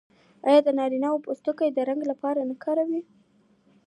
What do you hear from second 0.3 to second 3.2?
آیا د انارو پوستکي د رنګ لپاره نه کاروي؟